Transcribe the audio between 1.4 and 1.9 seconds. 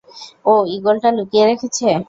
রেখেছে!